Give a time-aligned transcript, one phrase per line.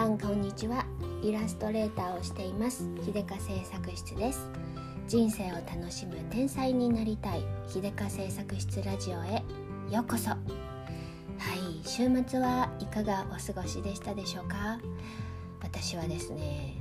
[0.00, 0.86] さんこんにちは。
[1.22, 2.88] イラストレーターをしています。
[3.04, 4.48] 秀香製作室です。
[5.06, 7.44] 人生を楽しむ天才になりたい。
[7.68, 9.42] 秀香製作室ラジオへ。
[9.90, 10.30] ようこそ。
[10.30, 14.80] はい週末はいかがお過ごしでしたでしょうか？
[15.60, 16.76] 私はですね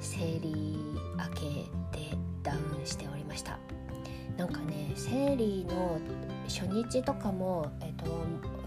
[0.00, 0.78] 生理
[1.18, 1.40] 明け
[1.98, 3.58] でダウンしておりました。
[4.38, 6.00] なんかね生理の
[6.48, 8.24] 初日とかも、えっと、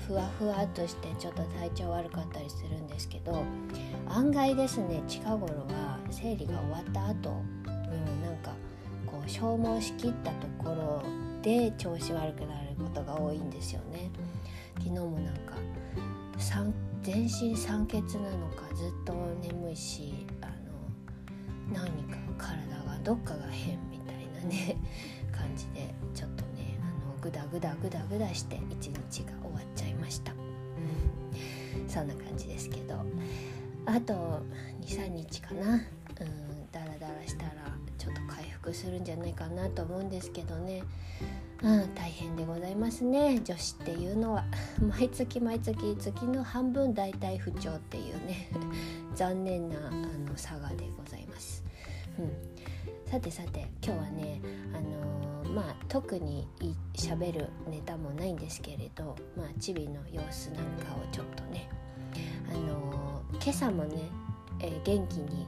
[0.09, 3.43] ふわふわっとしてちょっと体調悪かったりするんですけど
[4.07, 8.51] 案外ですね近頃は生理が終わった後、うん、なんか
[9.05, 11.03] こう消耗しきったところ
[11.43, 14.09] で調子悪くなることが多いんですよね。
[14.79, 15.53] 昨日もなんか
[17.03, 20.53] 全身酸欠なのかずっと眠いしあの
[21.73, 24.77] 何か体がどっかが変みたいなね
[25.31, 26.58] 感じでちょっとね
[27.29, 28.93] グダグダグダグダして一日
[29.23, 33.05] が終わっちゃいました、うん、そんな感じですけど。
[33.85, 34.13] あと
[34.81, 35.73] 23日かな。
[35.73, 35.81] うん。
[36.71, 37.51] ダラダラしたら
[37.97, 40.83] ちょっと回復するんじゃないかなと思うんですけどね。
[41.63, 43.41] うん、大変でございますね。
[43.43, 44.45] 女子っていうのは。
[44.79, 48.49] 毎月毎月月の半分大体不調っていうね。
[49.15, 51.63] 残念なあの差がでございます、
[52.19, 54.39] うん、さてさて今日はね
[54.73, 55.18] あの、
[55.53, 56.47] まあ特に
[56.95, 61.69] しゃべるネタもないんですけれどまあチビの様子なんかをちょっとね
[62.49, 64.03] あのー、今朝もね、
[64.59, 65.47] えー、元気に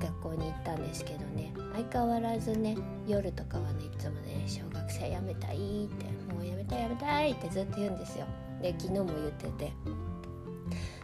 [0.00, 8.26] 学校に行ったんですけどね相変わらずね夜とかはねいつもね小学生辞めたいってもう辞めたい辞めたいってずっと言うんですよ。
[8.62, 9.72] で昨日も言ってて。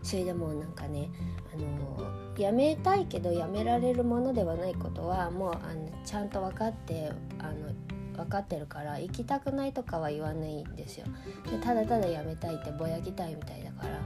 [0.02, 1.10] それでもなんかね
[1.52, 7.72] あの辞めたいけど辞められるものではないことはもうあのちゃんと分かってあの
[8.16, 11.06] 分かってるから行きたくないとかは言わないんですよ。
[11.50, 14.00] でただただ辞めたいってぼやきたいみたいだから。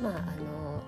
[0.00, 0.82] まああの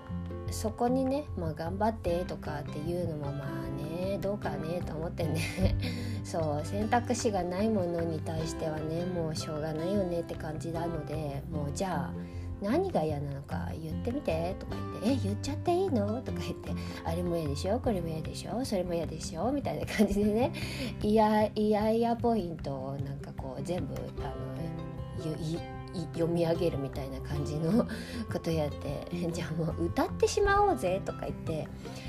[0.50, 5.40] そこにね、まあ、頑張ってとかっていうのもまあねどうかねと思ってね。
[6.24, 16.70] そう選択肢がないものに対してはねもうしょうがないよねって感じなのでもうじゃあ何が嫌なのか言ってみてとか言って「え言っちゃっていいの?」とか言って
[17.04, 17.78] 「あれも嫌でしょ？
[17.80, 18.64] これも嫌でしょ？
[18.64, 20.52] それも嫌でしょ」みたいな感じでね
[21.02, 25.75] いやいやいやポイントをなんかこう全部あの
[26.14, 27.86] 読み上げるみたいな感じの
[28.32, 31.68] ことやって じゃあもう歌ってしまおうぜとか言って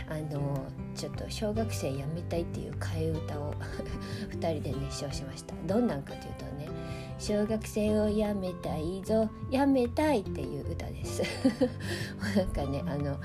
[0.10, 0.66] あの
[0.96, 3.54] ちょっと小学生やめたいっていう替え歌を
[4.32, 5.54] 2人で熱唱しました。
[5.66, 6.68] どんなんかというとね
[7.20, 11.22] 「小学生をやめたいぞやめたい」っていう歌です。
[12.36, 13.18] なんかねあの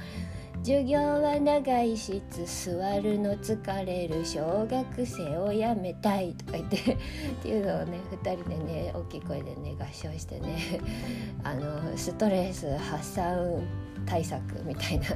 [0.62, 6.96] 授業は長いしつ座るの疲れる小学生をやめたいとか言って っ
[7.42, 10.56] ていうのをね2人でね大きい声でね合唱してね
[11.42, 13.60] あのストレス発散
[14.06, 15.06] 対策みたいな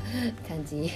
[0.48, 0.90] 感じ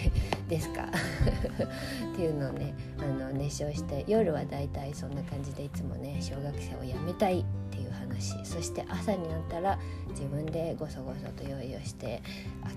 [0.49, 0.83] ですか？
[2.13, 7.45] っていうのをねあの熱唱して夜はだいたいそんな感じでいつもね小学生を辞めたい。
[7.81, 8.45] いう話。
[8.45, 9.79] そして朝になったら
[10.11, 12.23] 自分でごそごそと用意をして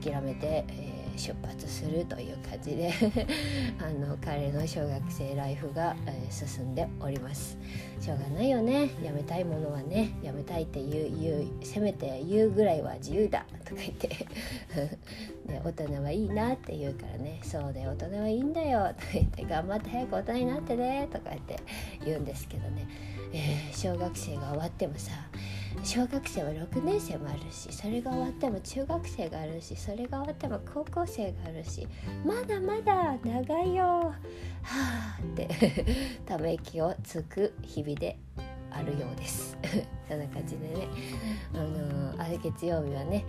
[0.02, 2.94] 諦めて、えー、出発するという感じで
[3.80, 7.58] あの彼の小学生ライフが、えー、進んでおります。
[8.00, 8.90] しょうがないよね。
[9.02, 17.40] やめたいものはねやめたいって言う言うせめて言うぐらいは自由だとか言ってで 大人はいいなって言うからね。
[17.44, 21.56] そうで大人はいいんだよとか言って頑張って早く大人になってねとか言って
[22.06, 22.88] 言うんですけどね、
[23.31, 25.12] えー、小学生が終わってもさ
[25.84, 31.88] 小学生は6年生もあるしそれが終わっても中学生があるしそれが終わっても高校生があるし
[32.26, 33.84] まだまだ長いよ。
[33.86, 34.14] は
[34.64, 35.50] あって
[36.26, 38.18] ため息をつく日々で
[38.72, 39.58] あるようです。
[40.08, 40.88] そんな感じでね。
[41.53, 43.26] あのあれ月曜日はね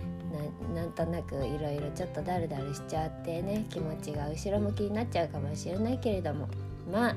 [0.73, 6.47] なんとなくいろいろちょっとダルダルしちゃってね気持ちが後ろ向きになっちゃうかもしれないけれども。
[6.91, 7.15] まあ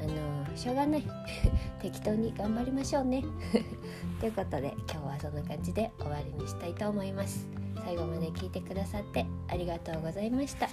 [0.00, 1.04] あのしょうがない。
[1.80, 3.24] 適当に頑張りましょうね。
[4.20, 7.46] ということで今日はそんな感じで終わりにしたいと思います。
[7.84, 10.68] 最後まで聞いてくださってありがとうございました。